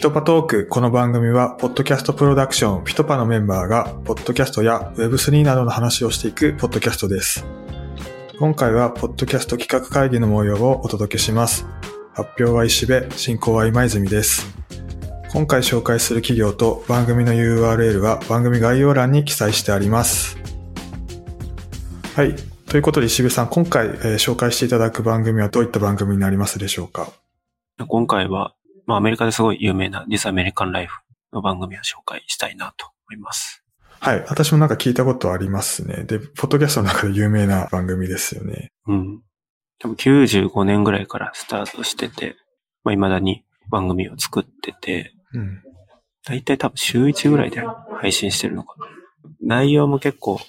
[0.00, 0.66] ピトパトーク。
[0.66, 7.44] この番組は、ポッドキャストプロダクション、ピトパのメンバーが、ポッドキャストや Web3 などの話をしていくポッドキャストです。
[8.38, 11.66] 今回は、ポッドキャスト企画会議の模様をお届けします。
[12.14, 14.46] 発表は石部、進行は今泉です。
[15.34, 20.38] 今回紹介する企業と番組の URL は番組概要欄に記載してあります。
[22.16, 22.34] はい。
[22.70, 27.12] ということで石部さん、今回、えー紹介していただく番組はどういった番組になりますでしょうか？
[27.86, 28.54] 今回は、
[28.90, 30.92] まあアメリカですごい有名な This American Life
[31.32, 33.64] の番組を紹介したいなと思います。
[34.00, 34.24] はい。
[34.28, 36.02] 私もなんか聞いたことありますね。
[36.02, 38.72] で、ポッドキャストの中で有名な番組ですよね。
[38.88, 39.22] うん。
[39.78, 42.34] 多分95年ぐらいからスタートしてて、
[42.82, 45.62] まあ未だに番組を作ってて、うん。
[46.26, 47.62] だいたい多分週1ぐらいで
[48.00, 48.86] 配信してるのかな。
[49.40, 50.40] 内容も結構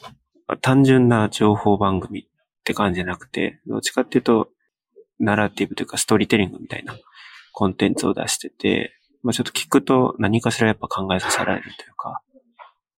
[0.62, 2.24] 単純な情報番組っ
[2.64, 4.50] て感じじゃなくて、どっちかっていうと、
[5.20, 6.98] ナラティブというかストーリーテリングみたいな
[7.52, 12.22] コンテンツを出してて、まあちょっと聞くと何かしらやっぱ考えさせられるというか、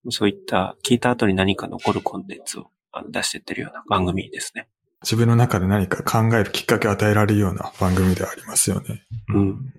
[0.09, 2.67] そういった聞いた後に何か残るコンテンツを
[3.09, 4.67] 出してってるような番組ですね。
[5.01, 9.03] 自分の中で何か考えるきっかけを与えられるような番組ではありますよね。
[9.33, 9.73] うん。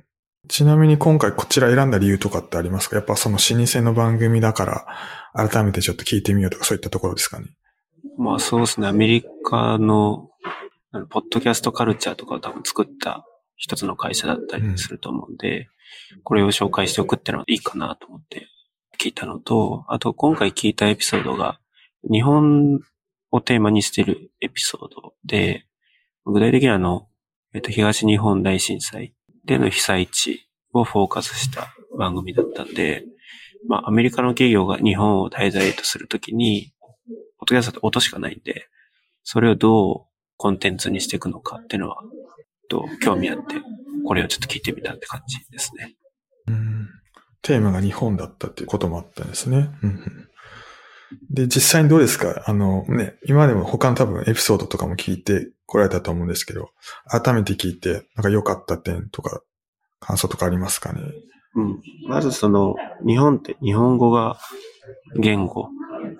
[0.48, 2.96] ちなみに今回こちら選んだ理由とかってありますか？
[2.96, 4.66] やっぱその老舗の番組だか
[5.34, 7.46] ら、改めてちょっと聞いてみようとかそういったところですかね？
[8.18, 10.28] まあそうですね、アメリカの
[11.08, 13.24] ポッドキャストカルチャーとかを多分作った
[13.56, 15.68] 一つの会社だったりすると思うんで、
[16.22, 18.48] これを紹介しておくってのはいいかなと思って
[18.98, 21.60] 聞いたのと、あと今回聞いたエピソードが、
[22.10, 22.80] 日本
[23.30, 25.66] をテーマにしているエピソードで、
[26.26, 27.08] 具体的にはあの、
[27.52, 33.04] えっと、東日本大震災での被災地をフォーカスした番組だったんで、
[33.68, 36.72] まあアメリカの企業が日本を滞在とするときに、
[37.38, 38.68] ポッドキャストって音しかないんで、
[39.22, 42.02] それをどうコンテンツにしていくのかっていうのは、
[42.68, 43.56] と興味あって、
[44.06, 45.94] これをちょっと聞いてみたって感じですね。
[46.48, 46.88] うん
[47.42, 49.70] テーマが日本だったっていうこともあったんですね。
[49.82, 50.28] うんうん
[51.30, 52.42] で、実際にどうですか？
[52.46, 56.70] あのね、今までも他の多分エピソードとかも聞いてこられたと思うんですけど、
[57.06, 59.40] 改めて聞いて、なんか良かった点とか、
[60.00, 61.02] 感想とかありますかね？
[61.54, 61.82] うん。
[62.08, 62.74] まずその、
[63.06, 64.38] 日本って日本語が
[65.20, 65.68] 言語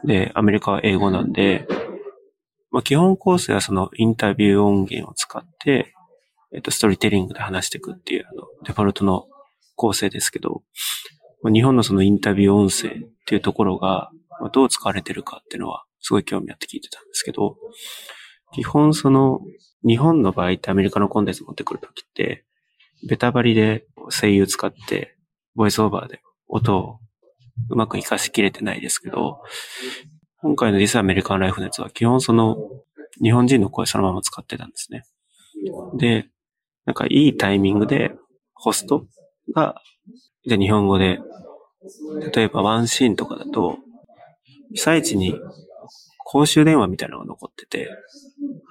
[0.05, 1.67] で、アメリカは英語なんで、
[2.71, 5.94] まあ、基本構成はそのインタビュー音源を使って、
[6.55, 9.27] えっと、ストーリーテリングで話していくっていう、あの、デフォルトの
[9.77, 10.63] 構成ですけど、
[11.53, 14.11] 日本のそのインタビュー音声っていうところが、
[14.53, 17.57] どう使われてるかっていうのは、すごい興味あって聞いてたんですけど、
[18.55, 19.41] 基本その、
[19.87, 22.45] 日本の場合ってアメリカのコンテンツ持ってくるときって、
[23.09, 25.17] ベタバリで声優使って、
[25.57, 26.99] ボイスオーバーで音を
[27.71, 29.43] うまく活かしきれてないですけど、
[30.41, 32.57] 今回の This American Life のやつは基本その
[33.23, 35.05] 日本人の声そのまま使ってたんですね。
[35.97, 36.29] で、
[36.87, 38.13] なんかいいタイミングで
[38.55, 39.07] ホスト？
[39.55, 39.81] が、
[40.47, 41.21] じゃあ日本語で、
[42.35, 43.79] 例えばワンシーンとかだと、
[44.73, 45.39] 被災地に
[46.19, 47.91] 公衆電話みたいなのが残ってて、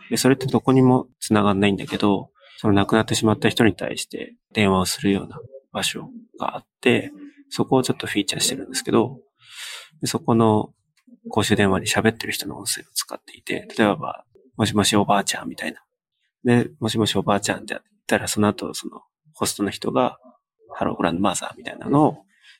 [0.09, 5.39] で、それってどこにも繋がんないんだけど、その亡くなってしまった人に対して電話をするような
[5.71, 6.09] 場所
[6.39, 7.11] があって、
[7.49, 9.19] そこをちょっとフィーチャーしてるんですけど、
[10.01, 10.73] でそこの
[11.29, 14.25] 公衆電話に喋ってる人の音声を使っていて、例えば、
[14.57, 15.83] もしもしおばあちゃんみたいな。
[16.43, 19.01] で、もしもしおばあちゃんってたら、その後、その、
[19.33, 20.17] ホストの人が、
[20.75, 22.17] ハローグランドマザーみたいなのを、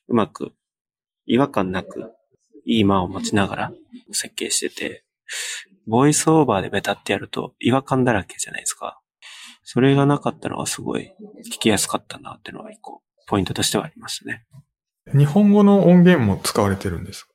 [0.07, 0.53] うまく、
[1.25, 2.11] 違和感なく、
[2.65, 3.73] いい間を持ちながら
[4.11, 5.03] 設計してて、
[5.85, 9.01] ボイスオーバーでベタってやると違和感だらけじゃないですか。
[9.63, 11.13] それがなかったのはすごい
[11.45, 14.45] 聞きやすかったなっていうのは一個、ポイントとしてはありましたね。
[15.13, 17.33] 日本語の音源も使われてるんですか？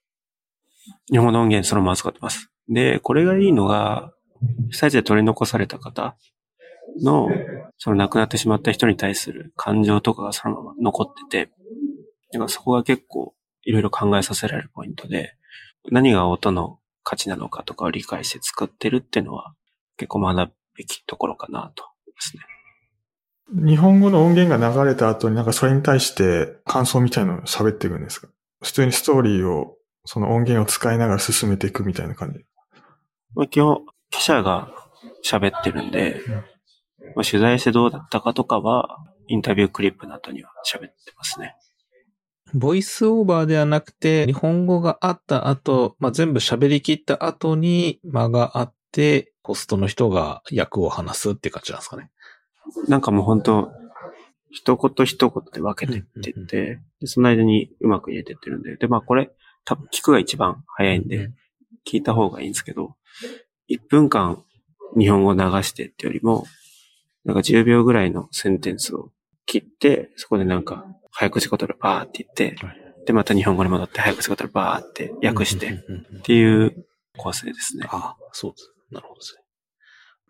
[1.11, 2.51] 日本の音源そのまま使ってます。
[2.71, 4.13] で、これがいいのが、
[4.71, 6.17] 被災地で取り残された方
[7.03, 7.29] の、
[7.78, 11.53] その亡くなってしまった人に対する感情とかがそのまま残ってて、
[12.33, 15.34] だからそこが結構いろいろ考えさせられるポイントで、
[15.91, 19.55] 何が音の価値なのかとかを理解して作ってるっていうのは
[19.97, 22.43] 結構学ぶべきところかなと思いますね。
[23.71, 28.28] 日本語の音源が流れた後になんかそれに対して感想みたいなのを喋っていくんですか？
[28.60, 32.41] 普通にストーリーを、その音源を使いながら進めていくみたいな感じ？
[33.34, 34.71] まあ、基本、記者が
[35.25, 36.21] 喋ってるんで、
[37.15, 41.55] まあ、取材してどうだったかとかは、インタビュークリップの後には喋ってますね。
[42.55, 52.10] ボイスオーバーではなくて、日本語があった後、まあ、全部喋り切った後に間があって、ホストの人が役を話すって感じなんですかね。
[52.87, 53.71] なんかもう本当
[54.51, 59.31] 一言一言で分けてってうんうんって、でその間にうまく入れてってるんで、で、まあこれ、
[59.65, 61.31] 多分聞くが一番早いんで、
[61.87, 62.97] 聞いた方がいいんですけど、
[63.71, 64.43] 1分間
[64.99, 66.47] 日本語流してってよりも、
[67.28, 69.10] なんか10秒ぐらいのセンテンスを
[69.45, 76.86] 切って、そこでなんか早口言葉バーって言って、はいで、また日本語に戻って早口言葉バーって訳してっていう
[77.16, 77.86] 構成ですね。
[77.91, 78.71] ああ、そうです。
[78.91, 79.42] なるほどですね。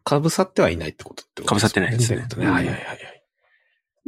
[0.05, 2.27] かぶさってはいないってことってこと被さってないですね。
[2.37, 3.23] はいはいはいはい。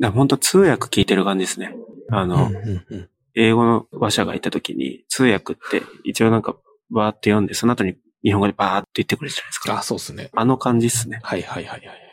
[0.00, 1.74] だ本当通訳聞いてる感じですね。
[2.10, 6.56] あの、うんうんうん英語の話者がいた時に、通訳って一応なんか
[6.90, 7.94] バーって読んで、その後に
[8.24, 9.82] 日本語でバーって言ってくれるじゃないですあ、か。
[9.84, 10.30] そうですね。
[10.34, 11.20] あの感じですね。
[11.22, 12.09] はいはいはいはい。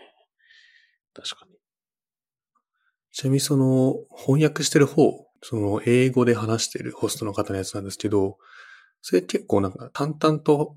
[1.20, 1.54] 確かに。
[3.12, 8.38] ちなみにその翻訳してる方、その英語で話してるホストの方のやつなんですけど、
[9.02, 10.76] それ結構なんか淡々と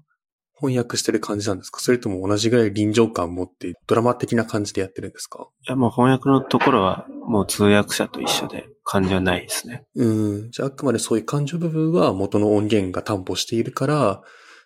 [0.54, 1.80] 翻訳してる感じなんですか？
[1.80, 5.48] それとも同じぐらい臨場感を持ってドラマ的な感じでやってるんですか？
[5.66, 9.84] いや、もう翻訳のところはもう通訳者と一緒で感じはないですね。
[9.94, 10.04] う
[10.46, 10.50] ん。
[10.50, 14.22] じゃああくまでそういう感情部分は元の音源が担保しているから、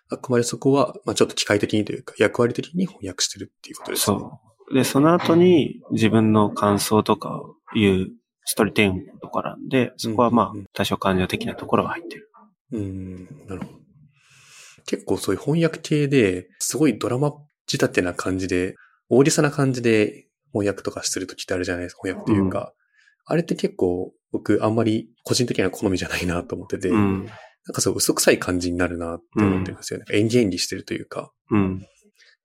[0.09, 4.19] あくまでそこは、まあちょっと機械的にというか役割的に翻訳してるっていうことですね。
[4.19, 4.44] そう。
[4.73, 8.07] で、その後に自分の感想とかを言う
[8.45, 12.29] ストーリーテイングとかなんで、そこはまあうんうんうん多少感情的なところが入ってる。
[12.71, 13.85] うん、なるほど。
[14.85, 17.33] 結構そういう翻訳系で、すごいドラマ
[17.67, 18.75] 仕立てな感じで、
[19.09, 22.73] 大げさな感じで翻訳とかするときってあるじゃないですか、翻訳っていうか。
[23.25, 27.25] あれって結構僕あんまり個人的には好みじゃないなと思ってて、うん。
[27.25, 30.05] なんかそう嘘くさい感じになるなって思ってるんですよね。
[30.11, 31.31] 演技演技してるというか。
[31.49, 31.79] うん。
[31.79, 31.87] だ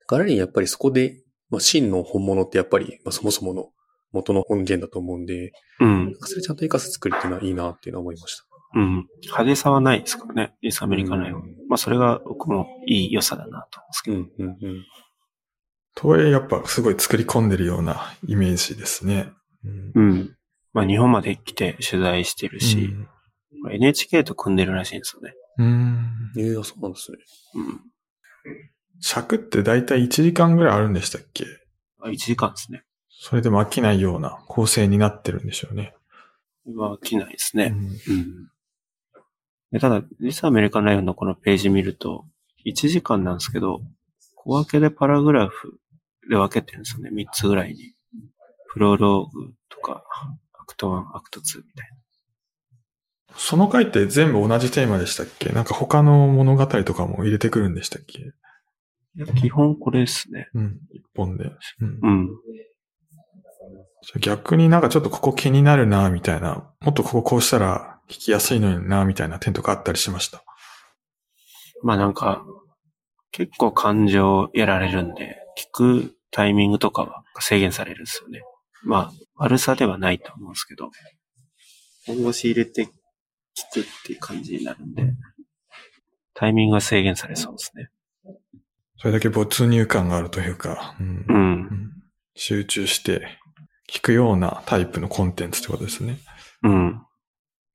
[0.07, 1.20] からにやっぱりそこで、
[1.51, 3.69] まあ、真の本物ってやっぱり、まあ、そもそもの
[4.11, 8.45] 元の音源だと思うんで、うんそれちゃんと活かす作りっていうのはいいなっていうのは思いました。
[8.73, 9.07] うん。
[9.21, 10.55] 派手さはないですからね。
[10.61, 14.45] イスアメリカのよううんまあそれが僕もいい良さだなと思うんですけど。
[14.47, 14.85] うん、うん、うん。
[15.95, 19.31] とはいえやっぱすごい作り込んでるようなイメージですね。
[19.65, 20.35] うんうん。
[20.73, 22.89] まあ日本まで来て取材してるし、
[23.61, 25.33] まあ NHK と組んでるらしいんですよね。
[25.57, 26.31] うん。
[26.37, 27.17] ええあそうなんですね。
[27.55, 27.81] うん。
[29.01, 31.45] 尺ってだいたい1時間ぐらいあるんでしたっけ？
[31.99, 32.83] あ1時間ですね。
[33.09, 35.93] それでも飽きないような構成になってるんでしょうね。
[36.65, 37.73] 今、来ないですね。
[37.75, 37.87] うんう
[38.17, 38.51] ん。
[39.71, 42.25] でただ、実はアメリカンライフのこのページ見ると、
[42.65, 43.81] 1時間なんですけど、
[44.35, 45.79] 小分けでパラグラフ
[46.29, 47.09] で分けてるんですよね。
[47.11, 47.93] 3つぐらいに。
[48.71, 50.03] プロローグとか、
[50.53, 51.89] アクト1、アクト2みたい
[53.35, 55.49] その回って全部同じテーマでしたっけ？
[55.49, 58.25] なんか他の物語とかも入れてくるんでしたっけ？
[58.25, 58.31] な。
[59.39, 60.49] 基本これですね。
[60.53, 60.79] うん。
[60.91, 61.51] 一本で。
[61.79, 62.29] うんうん。
[64.03, 66.73] じゃあ逆になんかちょっとここ気になるな、みたいな。
[66.81, 70.43] もっとこここうしたら聞きやすいのにな、みたいな点とかあったりしました？
[71.83, 72.45] まあなんか、
[73.31, 78.41] 結構感情やられるんで、聞くタイミングとかは制限されるんですよね。
[78.83, 80.89] まあ、悪さではないと思うんですけど、
[82.07, 82.89] 本腰入れて聞
[83.73, 85.13] くっていう感じになるんで、
[86.33, 87.89] タイミングは制限されそうですね。
[89.01, 91.25] それだけ没入感があるというか、うんう。
[91.27, 91.91] うんん
[92.35, 93.39] 集中して
[93.89, 96.19] 聞くようなタイプのコンテンツってことですね。
[96.61, 97.01] うん。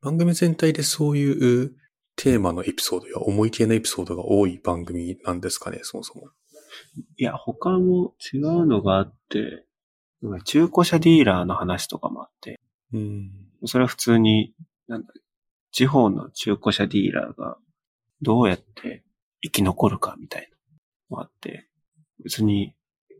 [0.00, 1.72] 番組全体でそういう
[2.14, 6.30] テーマのエピソードや思い系のエピソードが多い番組なんですかね、そもそも。
[7.16, 9.64] いや、他も違うのがあって、
[10.44, 12.60] 中古車ディーラーの話とかもあって、
[12.92, 13.30] うん。
[13.64, 14.54] それは普通に、
[14.86, 15.12] なんだ、
[15.72, 17.58] 地方の中古車ディーラーが
[18.22, 19.02] どうやって
[19.42, 20.55] 生き残るかみたいなの
[21.08, 21.68] もあって、
[22.22, 22.74] 別に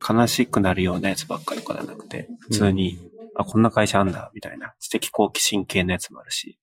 [0.07, 2.99] 悲しくなるようなやつばっかりとかじゃなくて、普通に、
[3.35, 6.59] あ、こんな会社あんだ、みたいな知的好奇心系のやつもあるし、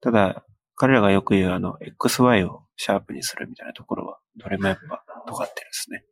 [0.00, 0.44] ただ、
[0.76, 6.04] 彼らがよく言うあの、XY をシャープにするみたいなところは、どれもやっぱ尖ってるんですね。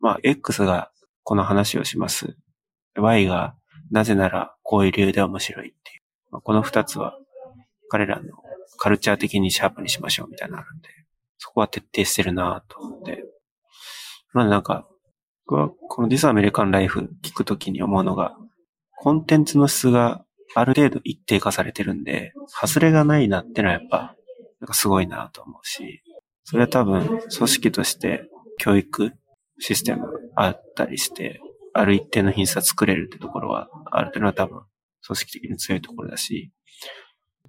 [0.00, 0.90] まあ、X が
[1.22, 2.36] この話をします。
[2.96, 3.56] Y が
[3.90, 6.02] なぜならこういう理由で面白いっていう。
[6.30, 7.18] まあ、この二つは
[7.88, 8.28] 彼らの
[8.76, 10.88] カルチャー的にシャープにしましょうみたいなのあるんで、
[11.38, 13.24] そこは徹底してるなと思って。
[14.34, 14.86] まあなんか、
[15.46, 18.36] 僕はこの This American Life 聞くときに思うのが、
[18.98, 20.24] コンテンツの質が
[20.54, 24.16] ある程度一定化されてるんで、外れがないなってのはやっぱ、
[24.60, 26.02] なんかすごいなと思うし、
[26.42, 29.12] それは多分組織として教育
[29.60, 31.40] システムあったりして、
[31.72, 34.62] ある一定の品質は作れるってところはあるっていうのは多分
[35.06, 36.50] 組織的に強いところだし、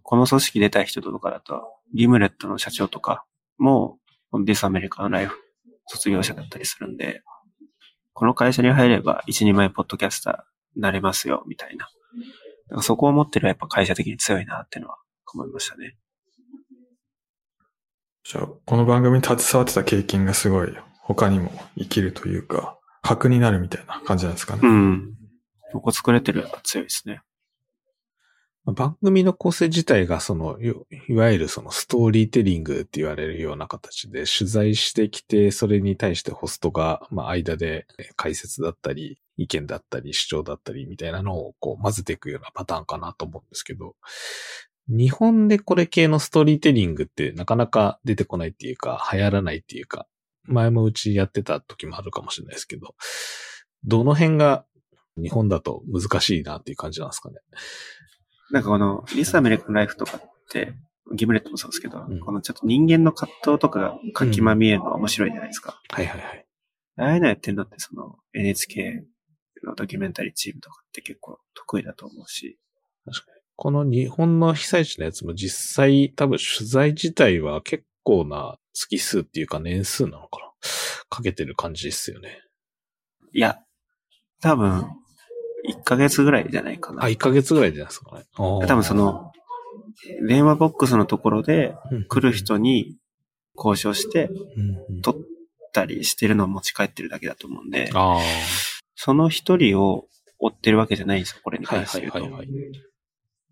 [0.04, 1.64] この組織出た人とかだと、
[1.96, 3.26] ギムレットの社長とか
[3.58, 3.98] も、
[4.30, 5.45] このディスアメリカンライフ
[5.88, 7.22] 卒業者だったりするんで、
[8.14, 11.86] この会社に入れば一人前ポッドキャスターになれますよ、みたいな。
[11.86, 14.98] だからそこを持ってるやっぱ会社的に強いなっていうのは
[15.34, 15.98] 思いましたね。
[18.24, 24.62] じゃあ、この番組に携わってた経験がすごい他にも生きるというか、核になるみたいな感じなんですかね。
[24.64, 25.16] うん。
[25.74, 27.22] ここ作れてるやっぱ強いですね。
[28.74, 30.58] 番組の構成自体がその、
[31.08, 43.96] いわゆるそのストーリーテリングって言われるような形で取材してきて、それに対してホストが、まあ間で解説だったり、意見だったり主張だったりみたいなのをこう混ぜていくようなパターンかなと思うんですけど、
[44.88, 50.08] 日本でこれ系のストーリーテリングってなかなか出てこないっていうか、流行らないっていうか、
[50.44, 52.96] 前もうちやってた時もあるかもしれないですけど、
[53.84, 54.66] どの辺が
[55.18, 57.36] 日本だと難しいなっていう感じなんですかね。
[58.56, 60.74] なんかこの、リスアメリカンライフとかって、
[61.14, 65.82] ギムレットもそうですけど、うんこのちょっと人間の葛藤とかが書きまみえるのが面白いじゃないですか。
[65.90, 66.46] はいはいはい。
[66.96, 69.04] ああいうのやってるのってその NHK
[69.66, 72.58] のドキュメンタリーチームとかって結構得意だと思うし。
[73.58, 80.52] この日本の被災地のやつも実際多分取材自体は結構な月数っていうか年数なのかな
[81.10, 82.40] かけてる感じですよね。
[83.34, 83.60] いや、
[84.42, 85.05] 多分、1
[85.86, 87.06] ヶ月ぐらいじゃないかな。
[87.06, 88.26] あ、1ヶ月ぐらいじゃないですかね。
[88.36, 89.32] 多多分その、
[90.28, 91.76] 電話ボックスのところで
[92.10, 92.98] 来る人、人に
[93.56, 95.16] 交渉してうんうん撮っ
[95.72, 97.90] たりしてるのを持ち帰ってるだけだと思うんで。
[98.96, 100.08] その一人を
[100.40, 102.20] 追ってるわけじゃないんですよ、これに関して言うと。
[102.20, 102.48] いはいはい。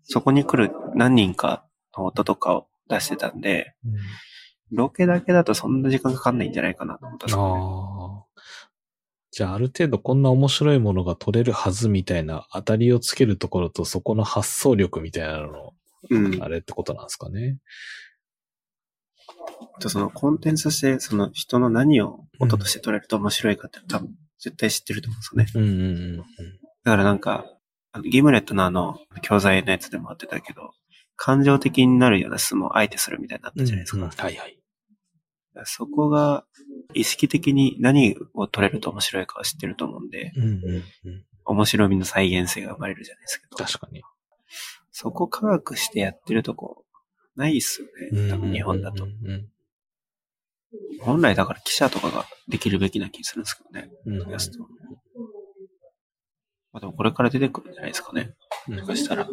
[0.04, 1.64] そこに来る何人か
[1.96, 3.92] の音とかを出してたんで、うん
[4.74, 8.33] ロケだけだとそんな時間かかんないんじゃないかなと思ったんですよね。
[9.34, 15.74] じゃあ、ある程度こんな面白いものが取れるはずみたいな当たりをつけるところとそこの発想力みたいなの
[16.08, 16.40] うん。
[16.40, 17.58] あれってことなんですかね。
[19.80, 25.68] とそのコンテンツとして、その人の何を音として取れると面白いかって多分絶対知ってると思うんですよね。
[25.68, 26.22] うんうんうんうん。
[26.84, 27.44] だからなんか、
[27.90, 30.70] あのギムレットのあの、教材のやつでもあってたけど、
[31.16, 33.96] 感情的になるような質問をあえてするみたいになったじゃないですか。
[33.96, 34.63] うんうんはいはい。
[35.64, 36.44] そこが
[36.94, 40.50] 意識的に何を取れると面白いかを知ってると思うんで、うんうん
[41.04, 41.24] うん。
[41.44, 44.02] 面白みの再現性が生まれるじゃないですけど、確かに。
[44.90, 46.84] そこ科学してやってるとこ
[47.36, 48.30] ないっすよね。
[48.30, 49.10] 多分日本だとうん。
[49.10, 49.48] うん
[51.00, 53.90] 本来だから記者とかができるべきな気するんですけどね。
[54.06, 54.28] うんうん
[56.72, 58.34] まあでもこれから出てくるんじゃないですかね。
[58.66, 59.28] うんもしかしたら。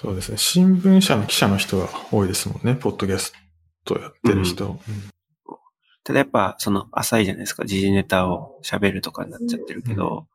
[0.00, 0.38] そうですね。
[0.38, 2.74] 新聞社の記者の人が多いですもんね。
[2.74, 3.34] ポッドキャス
[3.84, 4.78] トやってる人。
[6.04, 7.64] ただやっぱその浅いじゃないですか。
[7.64, 10.26] 時事ネタを喋るとかになっちゃってるけど、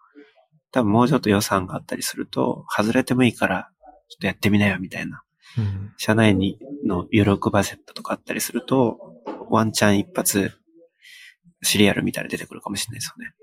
[0.71, 3.69] 多分もうちょっと予算があったりすると、外れてもいいから、
[4.09, 5.23] ちょっとやってみなよみたいな。
[5.57, 8.99] うん社内にの有力バジェットとかあったりすると、
[9.49, 10.53] ワンチャン一発、
[11.61, 13.33] シリアルみたいなの出てくるかもしれないですよね。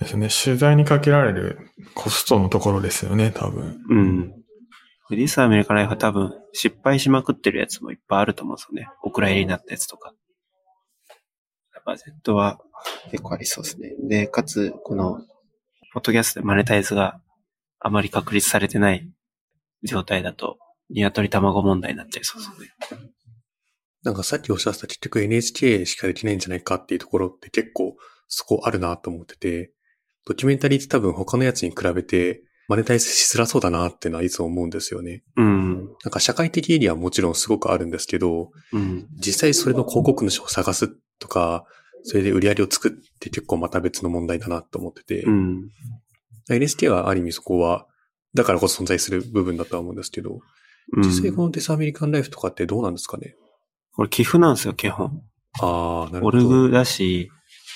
[0.00, 0.28] ですね。
[0.44, 3.80] 取材にかけられるコストのところですよね、多分。
[3.88, 4.43] うん。
[5.10, 8.88] リースアメリカライフは多分失敗しまくってるやつもいっぱいあると思うんですよね。
[9.02, 10.14] お蔵入りになったやつとか。
[11.84, 12.60] バジェットは
[13.10, 13.94] 結構ありそうですね。
[14.08, 15.20] で、かつ、この、
[15.92, 17.20] ポッドキャストでマネタイズが
[17.78, 19.06] あまり確立されてない
[19.82, 20.56] 状態だと、
[20.90, 22.48] 鶏卵問題になっちゃいそうで
[22.88, 23.00] すね。
[24.02, 27.96] なんかさっきおっしゃった結局 NHK しかできないんじゃないかっていうところって結構
[28.28, 29.72] そこあるなと思ってて、
[30.26, 35.22] ドキュメンタリーって多分他のやつに比べてマネタイズしづらそうだなっていうのはいつも思うんですよね。
[35.36, 35.74] うん。
[36.02, 39.06] なんか社会的エリアはもちろんすごくあるんですけど、うん。
[39.16, 41.64] 実際それの広告主を探すとか、
[42.04, 45.68] それで売り上げを作って結構また別の問題だなと思ってて、うん。
[46.50, 47.86] NHK はある意味そこは、
[48.34, 50.40] だからこそ存在する部分だとは思うんですけど、うん
[50.96, 53.36] 実際このデスアメリカンライフとかってどうなんですかね？
[53.94, 55.22] これ寄付なんですよ、基本。
[55.62, 56.38] ああ、なるオほど。
[56.38, 57.30] ルグだし、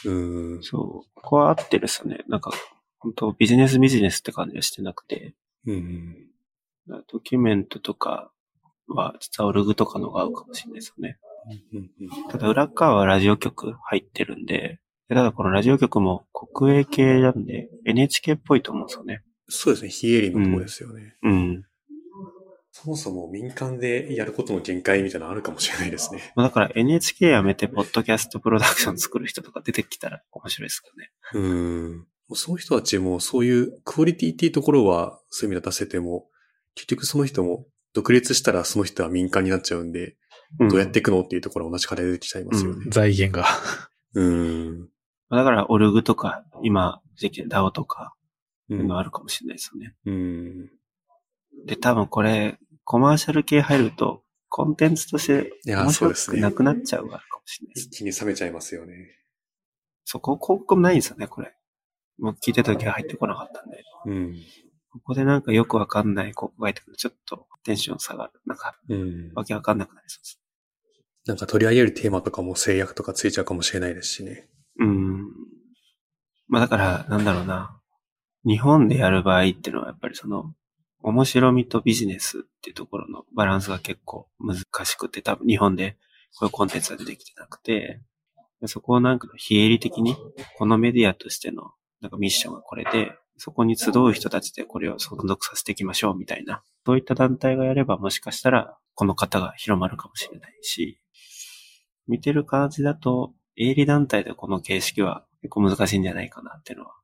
[0.04, 0.12] う
[0.59, 0.62] ん。
[0.62, 1.11] そう。
[1.14, 2.25] ここは合ってるっすよね。
[2.28, 2.50] なんか、
[2.98, 5.34] 本当ビジネスビジネスって感じはしてなくて、
[5.66, 6.16] うん。
[7.12, 8.32] ドキュメントとか
[8.88, 11.18] は、実はオルグとかのが合うかもしれないですよね。
[11.72, 19.22] うんうんただ裏側はラジオ局入ってるんで、でただこのラジオ局も国営系なんで NHK っぽいと思うんですよね。
[19.48, 21.16] そうですね、非営利のところですよね。
[21.22, 21.64] うん。
[22.70, 26.32] そもそも民間でやることの限界みたいなのあるかもしれないですね。
[26.36, 31.10] まあだから NHK 辞めてポッドキャストプロダクション作る人とか出てきたら面白いですけどね。
[31.34, 31.54] う
[31.94, 32.06] ん。
[32.28, 36.26] もうそういう人たちもそういうクオリティっていうところはそういう意味で出せても、
[36.75, 40.16] 結局その人も独立したらその人は民間になっちゃうんで、
[40.61, 42.87] うんどうやっていくのっていうところは同じ課題で出てきちゃいますよね。
[42.88, 43.47] 財源が。
[44.14, 44.88] うん。
[45.30, 48.14] だからオルグとか、今、できる DAO とか、
[48.70, 49.94] うんいうのあるかもしれないですよね。
[50.06, 50.70] うん。
[51.66, 57.87] で、多分これ、コマーシャル系入ると、コンテンツとして面白そうですねくなくなっちゃうがあるかもしれないです。
[57.88, 58.94] 一気に冷めちゃいますよね。
[60.04, 61.54] そこ、広告もないんですよね、これ。
[62.18, 63.84] もう聞いてた時は入ってこなかったんで。
[64.06, 64.37] うん。
[64.90, 68.32] ここでなんかよくわかんない広告が入ってくると、ちょっとテンション下がる。
[68.46, 69.32] なんか、うん。
[69.34, 70.40] わけわかんなくなりそうです。
[71.26, 74.48] なんか取り上げるテーマとかも制約とかついちゃうかもしれないですしね。
[74.78, 75.26] うん。
[76.48, 77.78] まあだから、なんだろうな。
[78.46, 80.54] 日本でやる場合っていうのはやっぱりその、
[81.00, 85.96] 面白みとビジネスっていうところのバランスが結構難しくて、多分日本で
[86.38, 88.00] こういうコンテンツが出てきてなくて、
[88.60, 90.16] でそこをなんか非営利的に、
[90.56, 96.62] このメディアとしてのなんかミッションがこれで、そこに集う人たちでこれを存続させていきましょうみたいな。
[96.84, 101.00] そういった団体がやればもしかしたらこの方が広まるかもしれないし、
[102.06, 106.94] 見てる感じだと、営利団体でこの形式は結構難しいんじゃないかなっていうのは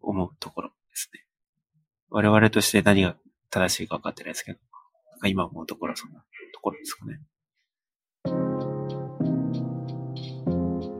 [0.00, 1.24] 思うところですね。
[2.10, 3.16] 我々として何が
[3.50, 4.58] 正しいか分かってないですけど、
[5.26, 6.20] 今思うところはそんな
[6.54, 7.20] ところですかね。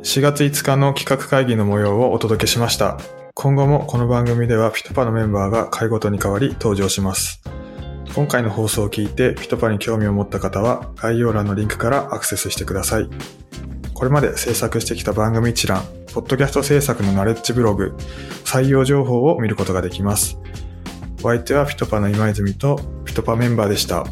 [0.03, 2.99] 4月5日の企画会議の模様をお届けしました。
[3.41, 7.41] 今後もこの番組ではピトパのメンバーが回ごとに変わり登場します。
[8.13, 13.09] 今回の放送を聞いてピトパに興味を持った方は概要欄のリンクからアクセスしてください。
[13.95, 17.95] これまで制作してきた番組一覧、ポッドキャスト制作のナレッジブログ、
[18.45, 20.37] 採用情報を見ることができます。
[21.23, 24.05] お相手はピトパの今泉とピトパメンバーでした。